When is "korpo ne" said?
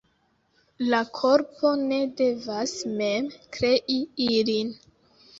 1.17-1.99